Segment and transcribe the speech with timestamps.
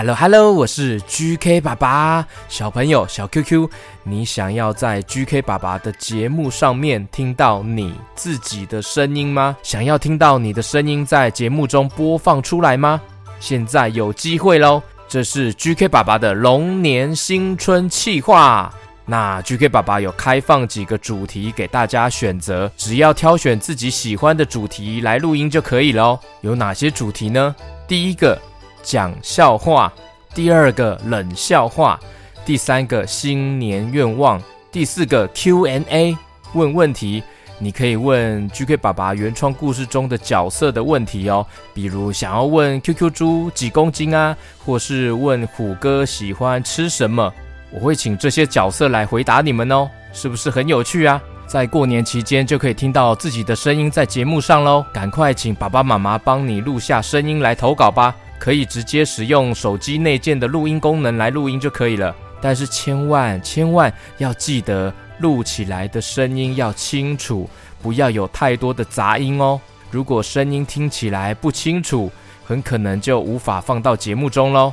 [0.00, 2.26] Hello Hello，我是 GK 爸爸。
[2.48, 3.68] 小朋友小 QQ，
[4.02, 9.54] 你想要在 GK 爸爸的节目上面听到你自己的声音吗？
[9.62, 12.98] 想要听到你的声音在节目中播放出来吗？
[13.40, 14.82] 现在有机会喽！
[15.06, 18.72] 这是 GK 爸爸的龙年新春企划。
[19.04, 26.18] 那 GK 爸爸有开放几个主题给大家选择，只要挑选自己喜欢的主题来录音就可以喽。
[26.40, 27.54] 有哪些主题呢？
[27.86, 28.40] 第一个。
[28.82, 29.92] 讲笑话，
[30.34, 31.98] 第二个冷笑话，
[32.44, 36.16] 第三个新年愿望，第四个 Q&A
[36.54, 37.22] 问问题，
[37.58, 47.32] 你可以问 GK 爸爸原创故事中的角色的问题哦，比如想要问 QQ 猪几公斤啊，或是问虎哥喜欢吃什么，
[47.70, 51.20] 我会请这些角色来回答你们哦，是不是很有趣啊？
[51.46, 58.14] 在过年期间就可以听到自己的声音在节目上喽，赶快请爸爸妈妈帮你录下声音来投稿吧。
[58.40, 67.48] 可以直接使用手机内建的录音功能来录音就可以了，但是千万千万要记得录起来的声音要清楚，
[67.82, 69.60] 不要有太多的杂音哦。
[69.90, 72.10] 如果声音听起来不清楚，
[72.42, 74.72] 很可能就无法放到节目中喽。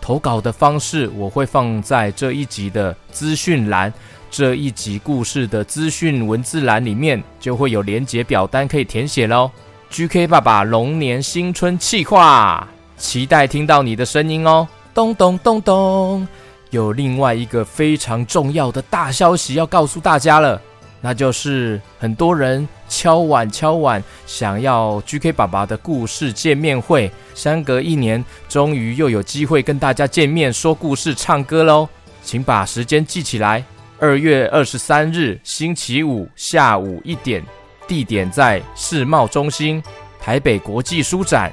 [0.00, 3.92] 投稿的方式我会放在这一集的资讯栏，
[4.30, 9.50] 这一集故事的资讯文字栏里面就会有连结表单可以填写喽。
[9.90, 12.66] GK 爸爸龙年新春企划。
[13.02, 14.66] 期待听到你的声音哦！
[14.94, 16.26] 咚咚咚咚，
[16.70, 20.58] 有另外一个非常重要的大消息要告诉大家了，
[21.00, 31.88] 那就是很多人敲碗敲碗，想要 GK 爸爸的故事见面会，相隔一年，终于又有机会跟大家见面说故事、唱歌喽！
[32.22, 33.64] 请把时间记起来，
[33.98, 37.44] 二月二十三日星期五下午一点，
[37.88, 39.82] 地点在世贸中心
[40.20, 41.52] 台北国际书展。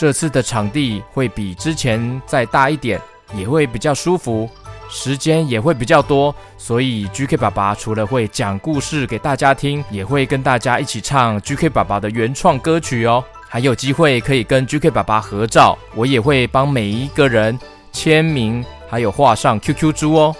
[0.00, 2.98] 这次的场地会比之前再大一点，
[3.34, 4.48] 也会比较舒服，
[4.88, 17.58] 时间也会比较多，所以 GK 爸爸除了会讲故事给大家听，也会跟大家一起唱 GK 爸爸的原创歌曲哦，还有机会可以跟 GK 爸爸合照，我也会帮每一个人
[17.92, 20.34] 签名，还有画上 QQ 猪哦。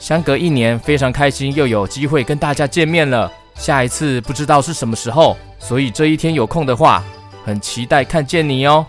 [0.00, 7.00] 相隔一年，非常开心又有机会跟大家见面了，下一次不知道是什么时候，所以这一天有空的话，
[7.44, 8.84] 很期待看见你哦。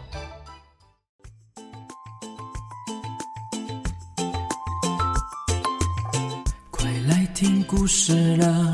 [7.36, 8.74] 听故事了，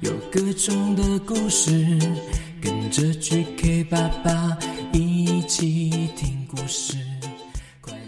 [0.00, 1.70] 有各种的故事，
[2.58, 4.56] 跟着 GK 爸爸
[4.90, 6.96] 一起听故事。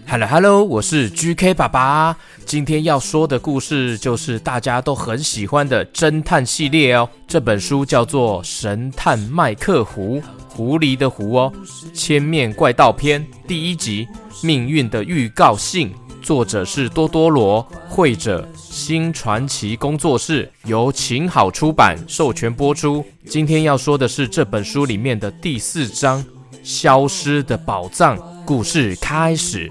[0.09, 2.17] Hello Hello，我是 GK 爸爸。
[2.47, 7.07] 今天要说的故事就是大家都很喜欢的侦探系列哦。
[7.29, 10.17] 这本书叫做《神探麦克胡》，
[10.49, 11.53] 狐狸的狐哦。
[11.93, 14.09] 千面怪盗篇第一集，
[14.43, 15.93] 命运的预告信。
[16.23, 23.05] 作者是多多罗，绘者新传奇工作室，由晴好出版授权播出。
[23.27, 26.23] 今天要说的是这本书里面的第四章
[26.63, 28.17] 《消失的宝藏》。
[28.45, 29.71] 故事开始。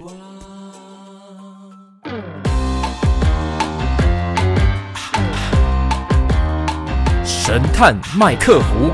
[7.26, 8.92] 神探麦克胡，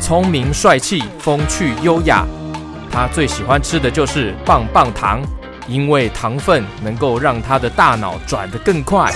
[0.00, 2.26] 聪明帅气，风趣优雅，
[2.90, 5.22] 他最喜欢吃的就是棒棒糖。
[5.68, 9.12] 因为糖分能够让他的大脑转得更快。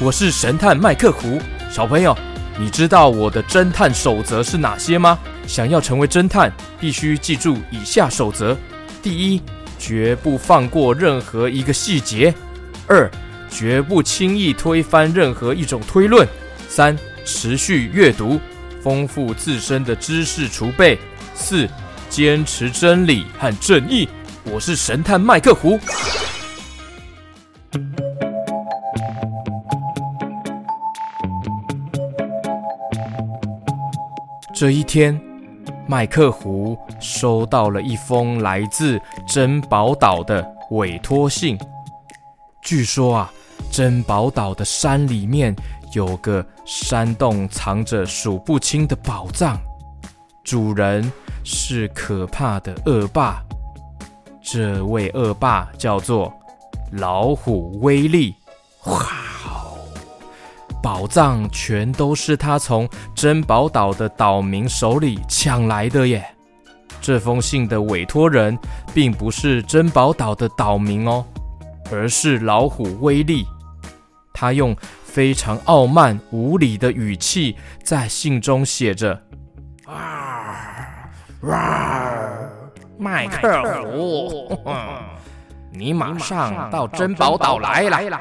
[0.00, 2.16] 我是神探麦克胡，小朋友，
[2.58, 5.18] 你知道我的侦探守则是哪些吗？
[5.46, 8.56] 想要成为侦探，必须记住以下守则：
[9.02, 9.42] 第一，
[9.78, 12.32] 绝不放过任何一个细节；
[12.86, 13.10] 二，
[13.50, 16.24] 绝不轻易推翻任何一种推论；
[16.68, 18.40] 三，持续阅读，
[18.80, 20.96] 丰富自身的知识储备；
[21.34, 21.68] 四，
[22.08, 24.08] 坚持真理和正义。
[24.44, 25.78] 我是神探麦克胡。
[34.54, 35.18] 这一天，
[35.86, 41.58] 麦克胡收到了一封来自珍宝岛的委托信。
[42.62, 43.32] 据说啊，
[43.70, 45.54] 珍宝岛的山里面
[45.94, 49.58] 有个山洞，藏着数不清的宝藏，
[50.44, 51.10] 主人
[51.42, 53.42] 是可怕的恶霸。
[54.42, 56.32] 这位恶霸叫做
[56.92, 58.34] 老虎威力，
[58.84, 58.98] 哇
[59.46, 59.78] 哦！
[60.82, 66.24] 宝藏全都是他从珍宝岛的岛民手里抢来的耶。
[67.00, 68.58] 这封信的委托人
[68.92, 71.24] 并不是珍宝岛的岛民哦，
[71.90, 73.46] 而是老虎威力。
[74.34, 79.20] 他用非常傲慢无礼的语气在信中写着
[79.86, 81.08] ：“啊，
[81.42, 82.18] 哇！”
[83.02, 84.56] 麦克胡，
[85.72, 88.20] 你马上到珍宝岛来了，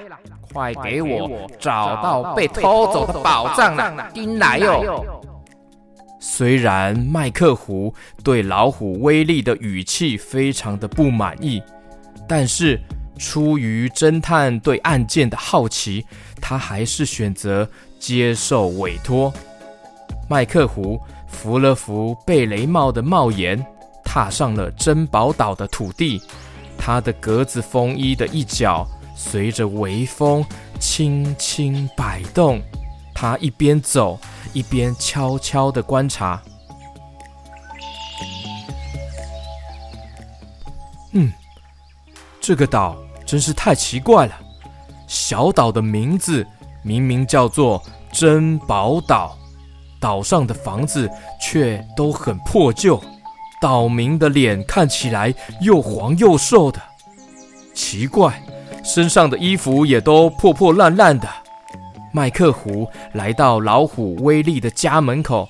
[0.51, 5.05] 快给我找到被偷走的宝藏了，丁来哟！
[6.19, 7.93] 虽然麦克胡
[8.23, 11.61] 对老虎威力的语气非常的不满意，
[12.27, 12.79] 但是
[13.19, 16.03] 出于侦探对案件的好奇，
[16.41, 17.69] 他还是选择
[17.99, 19.31] 接受委托。
[20.27, 23.63] 麦克胡扶了扶贝雷帽的帽檐，
[24.11, 26.21] 踏上了珍宝岛的土地。
[26.77, 28.85] 他的格子风衣的一角
[29.15, 30.45] 随着微风
[30.81, 32.61] 轻轻摆动，
[33.15, 34.19] 他一边走
[34.51, 36.41] 一边悄悄地观察。
[41.13, 41.31] 嗯，
[42.41, 44.37] 这个岛真是太奇怪了。
[45.07, 46.45] 小岛的名字
[46.83, 47.81] 明明叫做
[48.11, 49.37] 珍宝岛，
[50.01, 51.09] 岛上的房子
[51.41, 53.01] 却都很破旧。
[53.61, 55.31] 岛民的脸看起来
[55.61, 56.81] 又黄又瘦的，
[57.75, 58.41] 奇怪，
[58.83, 61.29] 身上的衣服也都破破烂烂的。
[62.11, 65.47] 麦克胡来到老虎威利的家门口，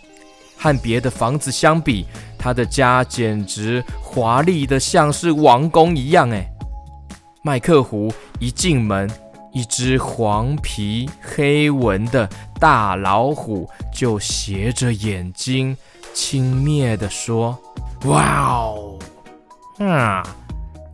[0.57, 2.05] 和别的房子相比，
[2.37, 6.29] 他的家简直华丽的像是王宫一样。
[6.31, 6.45] 哎，
[7.41, 9.09] 麦克胡一进门，
[9.53, 12.29] 一只黄皮黑纹的
[12.59, 15.77] 大老虎就斜着眼睛，
[16.13, 17.57] 轻蔑地说。
[18.05, 18.99] 哇哦，
[19.79, 20.23] 啊，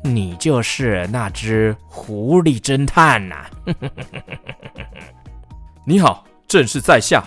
[0.04, 3.50] 你就是那只狐狸侦探呐、啊！
[5.88, 7.24] 你好，正是在下。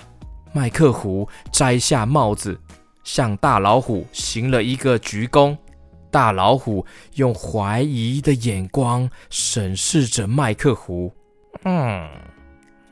[0.52, 2.60] 麦克胡摘下帽子，
[3.04, 5.56] 向大老虎行了一个鞠躬。
[6.10, 6.84] 大老虎
[7.14, 11.10] 用怀疑的眼光审视着麦克胡。
[11.64, 12.06] 嗯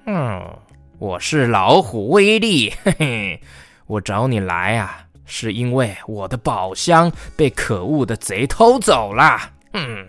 [0.07, 0.59] 嗯，
[0.99, 3.43] 我是老虎威力，嘿嘿，
[3.87, 5.08] 我找你来啊。
[5.29, 9.39] 是因为我的宝箱被可恶的贼偷走了。
[9.75, 10.05] 嗯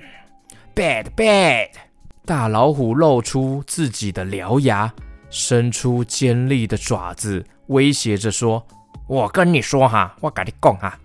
[0.74, 1.70] ，bad bad。
[2.26, 4.92] 大老虎露出自己的獠牙，
[5.30, 8.66] 伸出尖利的爪子，威胁着说
[9.08, 10.98] ：“我跟你说哈，我跟你讲哈，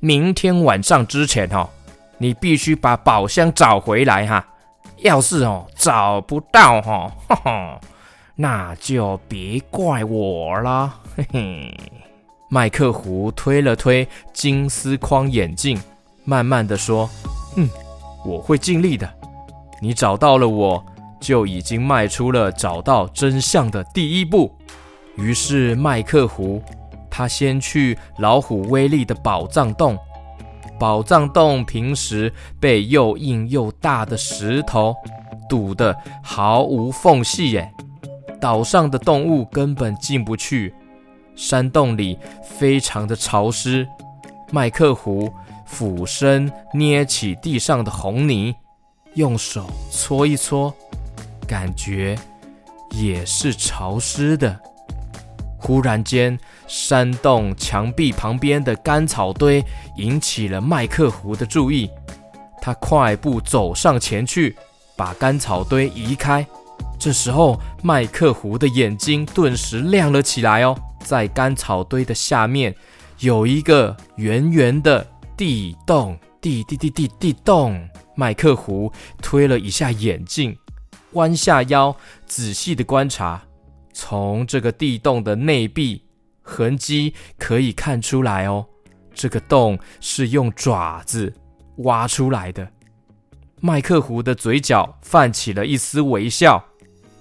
[0.00, 1.68] 明天晚上之前哦，
[2.18, 4.46] 你必须把宝箱找回来哈。
[4.98, 7.80] 要是哦找不到哈，哈，
[8.36, 10.94] 那就别怪我了。
[11.16, 11.74] 嘿嘿。”
[12.48, 15.76] 麦克胡推了推金丝框眼镜，
[16.24, 17.10] 慢慢的说
[17.56, 17.68] ：“嗯，
[18.24, 19.12] 我会尽力的。
[19.82, 20.84] 你找到了我，
[21.20, 24.54] 就已经迈出了找到真相的第一步。”
[25.18, 26.62] 于是麦克胡
[27.10, 29.98] 他先去老虎威利的宝藏洞。
[30.78, 34.94] 宝藏洞平时被又硬又大的石头
[35.48, 37.72] 堵得毫无缝隙，耶，
[38.40, 40.72] 岛上的动物根本进不去。
[41.36, 43.86] 山洞里非常的潮湿，
[44.50, 45.32] 麦克胡
[45.66, 48.54] 俯身捏起地上的红泥，
[49.14, 50.74] 用手搓一搓，
[51.46, 52.18] 感觉
[52.90, 54.58] 也是潮湿的。
[55.58, 59.62] 忽然间，山洞墙壁旁边的干草堆
[59.96, 61.90] 引起了麦克胡的注意，
[62.62, 64.56] 他快步走上前去，
[64.94, 66.46] 把干草堆移开。
[66.98, 70.76] 这时候，麦克胡的眼睛顿时亮了起来哦。
[71.06, 72.74] 在干草堆的下面，
[73.20, 75.06] 有一个圆圆的
[75.36, 77.88] 地洞，地地地地地洞。
[78.16, 78.92] 麦克胡
[79.22, 80.58] 推了一下眼镜，
[81.12, 81.94] 弯下腰，
[82.26, 83.40] 仔细的观察。
[83.92, 86.02] 从这个地洞的内壁
[86.42, 88.66] 痕迹可以看出来哦，
[89.14, 91.32] 这个洞是用爪子
[91.76, 92.68] 挖出来的。
[93.60, 96.64] 麦克胡的嘴角泛起了一丝微笑，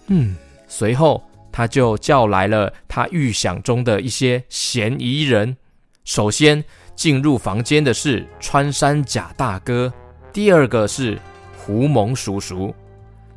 [0.07, 0.35] 嗯，
[0.67, 1.23] 随后。
[1.55, 5.55] 他就叫来了他预想中的一些嫌疑人。
[6.03, 6.61] 首先
[6.97, 9.91] 进入房间的是穿山甲大哥，
[10.33, 11.17] 第二个是
[11.57, 12.75] 狐獴叔叔，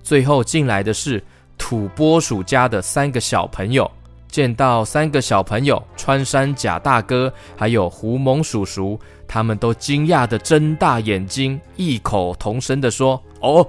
[0.03, 1.23] 最后进来的是
[1.57, 3.89] 土拨鼠家的三个小朋友。
[4.27, 8.99] 见到三个小朋友，穿山甲大哥还有狐獴叔叔，
[9.29, 13.65] 他们都惊讶的睁大眼睛，异口同声的说：“哦，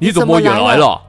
[0.00, 1.00] 你怎么也来了？”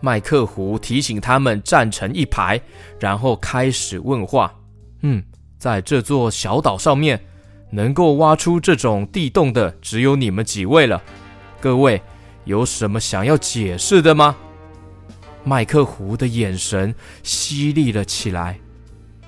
[0.00, 2.60] 麦克胡提醒他们站成一排，
[2.98, 4.54] 然后开始问话。
[5.02, 5.22] 嗯，
[5.58, 7.20] 在这座小岛上面，
[7.70, 11.02] 能够挖出这种地洞的只有你们几位了。
[11.60, 12.00] 各位
[12.44, 14.36] 有什么想要解释的吗？
[15.44, 18.58] 麦克胡的眼神犀利了起来，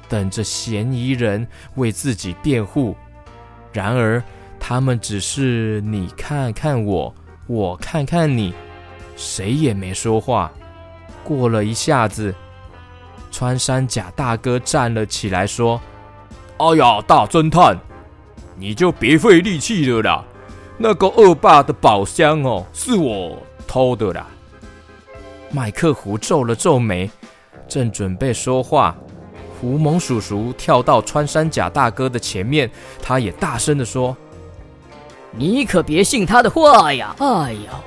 [0.09, 2.97] 等着嫌疑人为自己辩护。
[3.73, 4.23] 然而，
[4.61, 7.15] 他们只是你看看我，
[7.47, 8.53] 我看看你，
[9.17, 10.53] 谁也没说话。
[11.25, 12.35] 过了一下子，
[13.31, 15.81] 穿山甲大哥站了起来，说
[16.59, 17.79] ：“哎呀，大侦探，
[18.57, 20.25] 你就别费力气了啦！
[20.79, 24.27] 那个恶霸的宝箱哦，是我偷的啦。
[25.51, 27.11] 麦克胡皱了皱眉，
[27.69, 28.97] 正准备说话，
[29.61, 32.71] 狐蒙叔叔跳到穿山甲大哥的前面，
[33.03, 34.17] 他也大声地说
[35.31, 37.15] ：“你可别信他的话呀！
[37.19, 37.81] 哎呀，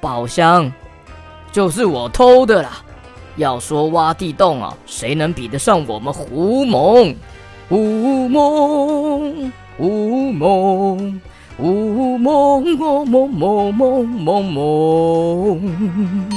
[0.00, 0.72] 宝箱
[1.52, 2.82] 就是我偷的啦！
[3.36, 7.14] 要说挖地洞啊，谁能比得上我们狐獴？
[7.68, 11.20] 狐獴，狐獴。”
[11.62, 16.30] 呜梦梦梦梦梦梦。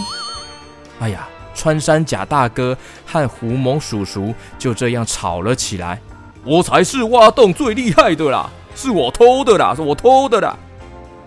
[1.00, 5.98] 哎呀，穿山甲大哥和狐獴叔叔就这样吵了起来。
[6.44, 10.58] 我才是挖洞最厉害的啦，是我偷的啦，是我偷的啦，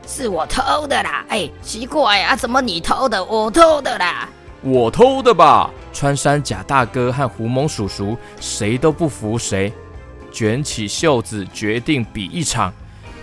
[0.06, 1.24] 是我偷的啦。
[1.28, 4.28] 哎，奇怪啊，怎么你偷的，我偷的啦？
[4.62, 5.70] 我偷的吧？
[5.92, 9.72] 穿山甲大哥和狐獴叔叔谁都不服谁，
[10.32, 12.72] 卷起袖子决定比一场。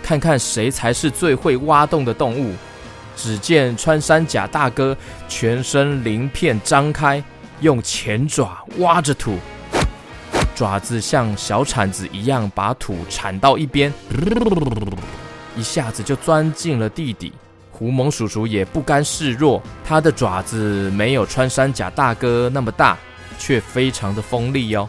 [0.02, 2.52] 看看谁才是最会挖洞的动物。
[3.16, 4.96] 只见穿山甲大哥
[5.28, 7.22] 全身鳞片张开，
[7.60, 9.38] 用前爪挖着土，
[10.54, 13.92] 爪子像小铲子一样把土铲到一边，
[15.56, 17.32] 一下子就钻进了地底。
[17.70, 22.96] 狐獴叔叔也不甘示弱，他的爪子没有穿山甲大哥那么大，
[23.38, 24.88] 却非常的锋利哦，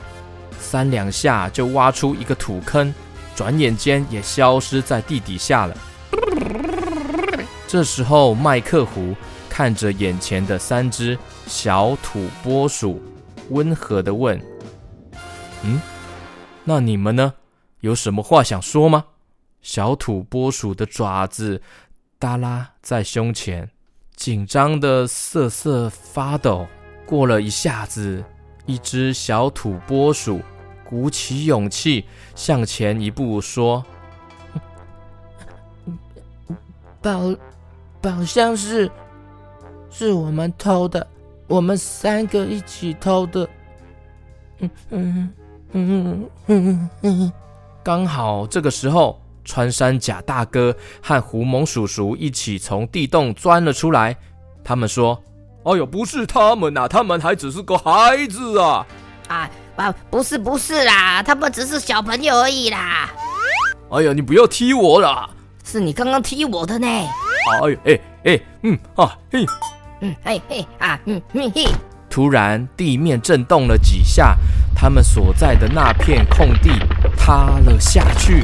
[0.60, 2.94] 三两下就挖出一个土坑。
[3.36, 5.76] 转眼间也消失在地底下了。
[7.68, 9.16] 这时候，麦克胡
[9.50, 11.18] 看着眼前的三只
[11.48, 13.02] 小土拨鼠，
[13.50, 14.40] 温和地问
[15.64, 15.82] ：“嗯，
[16.64, 17.34] 那你们呢？
[17.82, 19.04] 有什么话想说吗？”
[19.66, 21.60] 小土拨鼠的爪子
[22.20, 23.68] 耷拉在胸前，
[24.16, 26.68] 紧张的瑟瑟发抖。
[27.04, 28.24] 过了一下子，
[28.68, 30.40] 一只小土拨鼠。
[30.88, 32.06] 鼓起勇气
[32.36, 33.84] 向前一步说
[37.02, 37.36] ：“宝
[38.00, 38.90] 宝箱是
[39.90, 41.08] 是我们偷的，
[41.48, 43.50] 我们三个一起偷的。”
[44.62, 45.34] 嗯嗯
[45.72, 47.34] 嗯嗯嗯嗯，
[47.84, 54.18] 刚好这个时候，穿山甲大哥和狐獴叔叔一起从地洞钻了出来。
[54.64, 55.24] 他们说
[55.64, 58.86] ：“哎呦，不是他们呐，他们还只是个孩子啊！”
[59.30, 59.50] 啊。
[59.76, 63.12] 啊，不是不是啦，他们只是小朋友而已啦。
[63.92, 65.30] 哎呀，你不要踢我啦！
[65.66, 66.88] 是你刚刚踢我的呢。
[66.88, 69.46] 哎呦，哎哎，嗯啊嘿，
[70.00, 71.66] 嗯嘿嘿啊嗯嘿嘿。
[72.10, 74.38] 突然地面震动了几下，
[74.74, 76.70] 他们所在的那片空地
[77.18, 78.42] 塌了下去。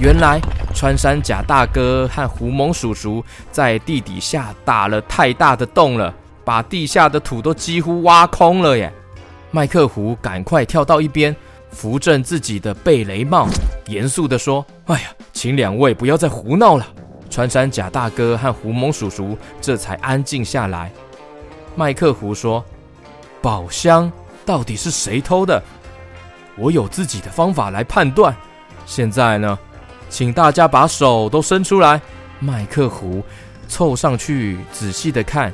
[0.00, 0.40] 原来
[0.72, 6.14] 穿山甲大哥和狐獴叔叔在地底下打了太大的洞了，
[6.44, 8.92] 把地下的土都几乎挖空了耶。
[9.50, 11.34] 麦克胡赶快跳到一边，
[11.72, 13.48] 扶正自己的贝雷帽，
[13.86, 16.86] 严肃地说：“哎呀，请两位不要再胡闹了。”
[17.28, 20.92] 穿山甲大哥和狐獴叔叔这才安静下来。
[21.74, 22.64] 麦克胡说
[23.42, 24.10] ：“宝箱
[24.46, 25.60] 到底是谁偷的？
[26.56, 28.34] 我有自己的方法来判断。
[28.86, 29.58] 现在呢，
[30.08, 32.00] 请大家把手都伸出来。”
[32.40, 33.22] 麦克胡
[33.66, 35.52] 凑上去仔细的看，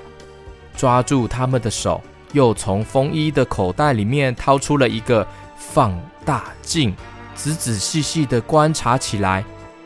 [0.76, 2.00] 抓住他们的手。
[2.32, 5.24] 又从风衣的口袋里面掏出了一个
[5.56, 6.92] 放大镜，
[7.36, 9.44] 仔仔细细的观察起来。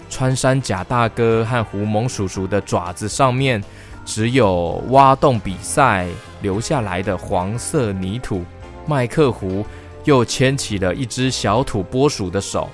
[0.09, 3.63] 穿山甲大哥和狐獴叔叔的爪子上面，
[4.07, 6.09] 只有挖洞比赛
[6.41, 8.43] 留下来的黄色泥土。
[8.87, 9.67] 麦克胡
[10.05, 12.71] 又牵起了一只小土拨鼠的手，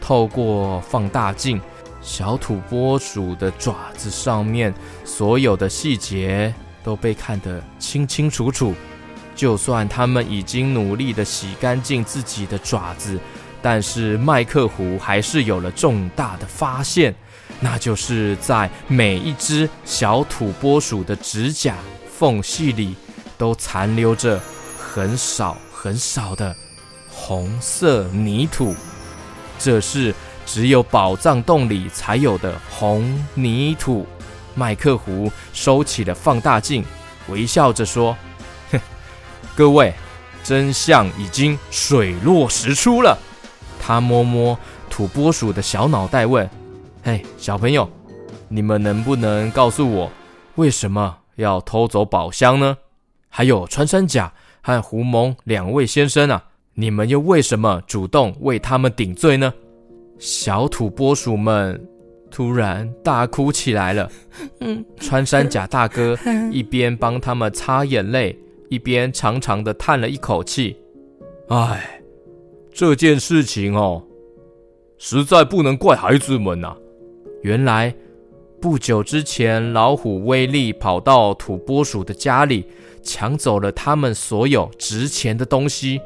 [0.00, 1.60] 透过放大镜，
[2.00, 4.74] 小土拨鼠的爪子上面
[5.04, 6.54] 所有的细节。
[6.84, 8.72] 都被看得清清楚楚，
[9.34, 13.18] 就算他们已经努力地洗干净自己的爪子，
[13.60, 17.12] 但是麦克胡还是有了重大的发现，
[17.58, 21.74] 那就是在每一只小土拨鼠的指甲
[22.08, 22.94] 缝隙里，
[23.36, 24.40] 都残留着
[24.78, 26.54] 很少很少的
[27.10, 28.76] 红色泥土，
[29.58, 34.06] 这是只有宝藏洞里才有的红泥土。
[34.54, 36.84] 麦克胡收起了放大镜，
[37.28, 38.16] 微笑着说
[38.72, 38.80] ：“哼，
[39.54, 39.92] 各位，
[40.42, 43.18] 真相已经水落石出了。”
[43.78, 44.58] 他摸摸
[44.88, 46.48] 土拨鼠的小脑袋，问
[47.04, 47.90] ：“嘿，小朋友，
[48.48, 50.10] 你们能不能告诉我，
[50.54, 52.78] 为什么要偷走宝箱呢？
[53.28, 54.32] 还有穿山甲
[54.62, 56.45] 和狐獴两位先生啊，
[56.76, 59.52] 你们又为什么主动为他们顶罪呢？”
[60.20, 61.84] 小土拨鼠们。
[62.28, 64.10] 突然大哭起来了。
[64.60, 66.18] 嗯，穿山甲大哥
[66.52, 68.36] 一边帮他们擦眼泪，
[68.68, 70.76] 一边长长的叹了一口气
[71.48, 72.02] ：“哎，
[72.74, 74.02] 这件事情哦，
[74.98, 76.76] 实在不能怪孩子们呐。
[77.42, 77.94] 原来
[78.60, 82.66] 不久之前，老虎威力跑到土拨鼠的家里，
[83.02, 86.00] 抢走了他们所有值钱的东西。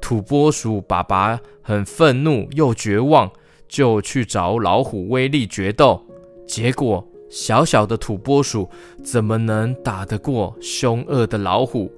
[0.00, 3.30] 土拨鼠爸爸很愤怒又绝望，
[3.68, 6.02] 就去找老虎威力决斗。
[6.46, 8.68] 结果，小小的土拨鼠
[9.04, 11.92] 怎么能打得过凶恶的老虎？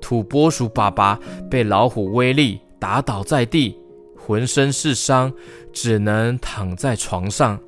[0.00, 1.18] 土拨鼠爸爸
[1.50, 3.78] 被老虎威力打倒在地，
[4.14, 5.32] 浑身是伤，
[5.72, 7.58] 只能躺在床上。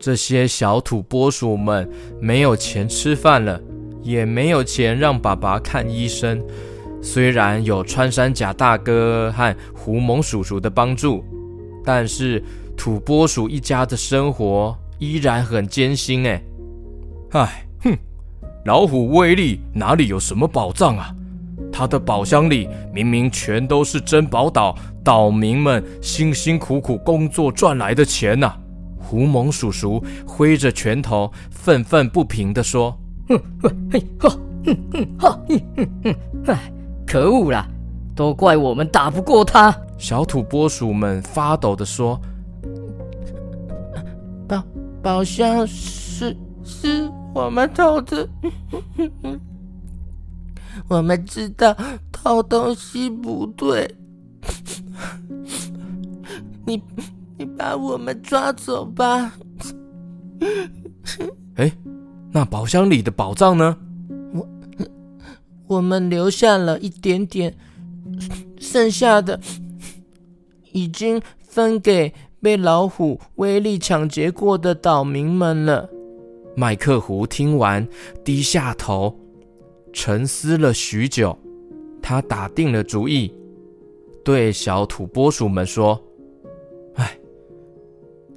[0.00, 1.88] 这些小土拨鼠们
[2.20, 3.60] 没有钱吃饭了，
[4.02, 6.44] 也没有钱让爸爸看医生。
[7.04, 11.22] 虽然有穿山甲大哥和狐獴叔叔的帮助，
[11.84, 12.42] 但是
[12.74, 16.26] 土拨鼠一家的生活依然很艰辛。
[16.26, 16.42] 哎，
[17.32, 17.94] 唉，哼，
[18.64, 21.14] 老虎威力哪里有什么宝藏啊？
[21.70, 28.50] 他的宝箱里明明全都是珍宝岛岛民们辛辛苦苦工作赚来的钱呐！
[28.98, 33.38] 狐獴叔叔挥着拳头，愤愤不平地说：“哼，
[33.92, 34.30] 嘿，哈，
[34.64, 36.14] 哼哼，哈，哼哼哼，
[36.46, 36.72] 唉。”
[37.06, 37.66] 可恶啦！
[38.16, 39.74] 都怪我们打不过他。
[39.98, 42.20] 小土拨鼠们发抖地说
[44.46, 44.62] ：“宝
[45.02, 48.28] 宝箱是是我们偷的，
[50.88, 51.76] 我们知道
[52.12, 53.92] 偷东西不对。
[56.66, 56.82] 你
[57.36, 59.32] 你把我们抓走吧。
[61.56, 61.70] ”哎，
[62.32, 63.76] 那宝箱里的宝藏呢？
[65.66, 67.54] 我们留下了一点点，
[68.58, 69.40] 剩下的
[70.72, 75.88] 已经分给被老虎威力抢劫过的岛民们了。
[76.54, 77.86] 麦克胡听完，
[78.22, 79.18] 低下头，
[79.92, 81.36] 沉思了许久。
[82.02, 83.32] 他打定了主意，
[84.22, 85.98] 对小土拨鼠们说
[86.96, 87.18] ：“哎，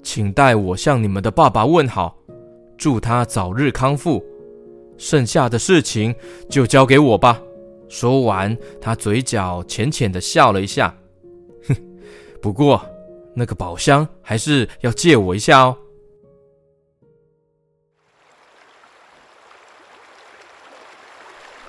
[0.02, 2.18] 请代我向你们的爸爸问好，
[2.78, 4.24] 祝他早日康复。”
[4.98, 6.14] 剩下的事情
[6.50, 7.40] 就交给我吧。
[7.90, 10.94] 说完，他嘴角浅浅的笑了一下。
[11.68, 11.76] 哼，
[12.42, 12.86] 不过
[13.34, 15.78] 那个宝箱还是要借我一下哦。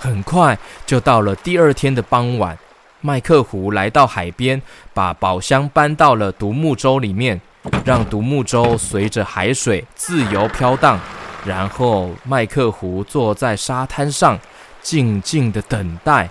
[0.01, 2.57] 很快就到了第二天的傍晚，
[3.01, 4.61] 麦克胡来到海边，
[4.95, 7.41] 把宝箱搬到了独木舟里面，
[7.85, 10.99] 让独木舟随着海水自由飘荡。
[11.45, 14.39] 然后，麦克胡坐在沙滩上，
[14.83, 16.29] 静静的等待。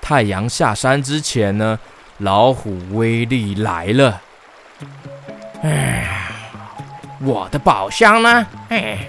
[0.00, 1.78] 太阳下山之前呢，
[2.18, 4.20] 老虎威力来了。
[5.62, 6.28] 哎，
[7.20, 8.46] 我的宝箱呢？
[8.68, 9.08] 哎，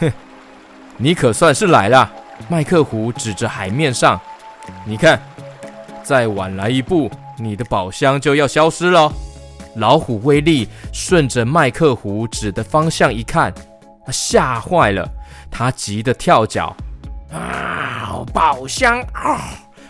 [0.00, 0.12] 哼，
[0.96, 2.10] 你可算是来了。
[2.48, 4.20] 麦克胡指着海面上，
[4.84, 5.20] 你看，
[6.02, 9.12] 再晚来一步，你的宝箱就要消失了。
[9.78, 13.52] 老虎威力顺着麦克胡指的方向一看，
[14.04, 15.08] 他吓坏了，
[15.50, 16.76] 他急得跳脚。
[17.32, 19.38] 啊，宝箱啊，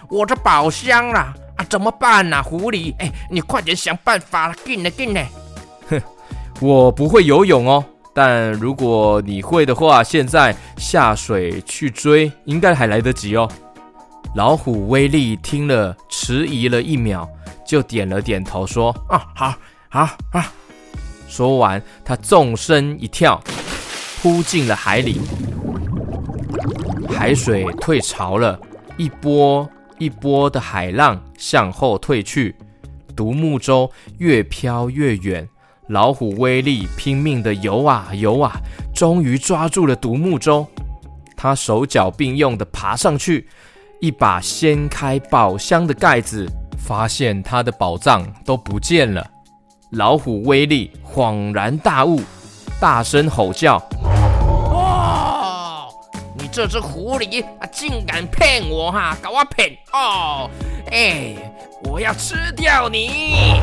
[0.08, 1.32] 我的宝箱啦！
[1.56, 2.42] 啊，怎么办啊？
[2.42, 5.28] 狐狸，哎，你快点想办法了，进来进来。
[5.88, 6.00] 哼，
[6.60, 13.48] 我不会游泳哦，但如果你会的话，现在下水去追，应该还来得及哦。
[14.34, 17.28] 老虎威力听了，迟疑了一秒，
[17.64, 19.54] 就点了点头，说：“啊，好。”
[19.90, 20.52] 啊啊！
[21.26, 23.42] 说完，他纵身一跳，
[24.20, 25.20] 扑进了海里。
[27.08, 28.58] 海水退潮了，
[28.96, 32.54] 一波一波的海浪向后退去，
[33.16, 35.48] 独木舟越飘越远。
[35.88, 38.52] 老虎威力拼命的游啊游啊，
[38.94, 40.66] 终于抓住了独木舟。
[41.34, 43.48] 他手脚并用的爬上去，
[44.00, 46.46] 一把掀开宝箱的盖子，
[46.76, 49.26] 发现他的宝藏都不见了。
[49.92, 52.20] 老虎威力恍然大悟，
[52.78, 53.82] 大声吼叫
[54.70, 55.88] ：“哦，
[56.34, 59.16] 你这只狐狸啊，竟敢骗我哈！
[59.22, 60.50] 搞我骗哦！
[60.92, 61.34] 哎，
[61.84, 63.62] 我要吃掉你！”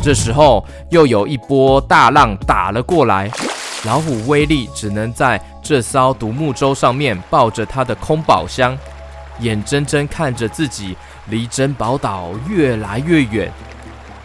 [0.00, 3.28] 这时候又有一波大浪打了过来，
[3.84, 8.78] 老虎威力只能在这艘独木舟上面抱着他的空宝箱，
[9.40, 10.96] 眼睁睁看着自己
[11.30, 13.52] 离珍宝岛越来越远。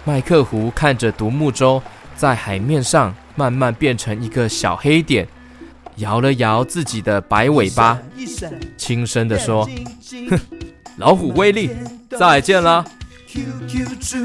[0.06, 1.82] 麦克胡看着独木舟
[2.16, 5.28] 在海面上慢慢变成一个小黑点，
[5.98, 8.00] 摇了摇自己的白尾巴，
[8.78, 9.70] 轻声地说
[10.30, 10.40] ：“哼，
[10.98, 11.70] 老虎威力，
[12.18, 12.84] 再见啦。”
[13.28, 14.18] QQ 猪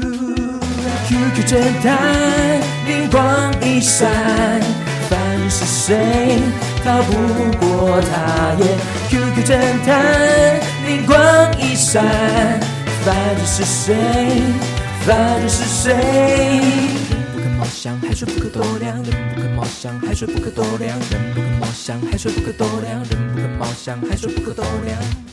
[1.07, 4.09] ，QQ 侦探，灵光一闪，
[5.07, 6.39] 凡是谁
[6.83, 7.11] 逃不
[7.59, 8.77] 过他耶
[9.09, 11.15] ？QQ 侦探，灵光
[11.61, 12.03] 一闪，
[13.03, 13.95] 凡是谁？
[15.05, 15.93] 犯人是谁？
[17.31, 25.24] 不可貌相，还水不可多量，人不可貌相，海水不可多量，人不可貌相，海水不可多量，人不可貌相，海水不可多量。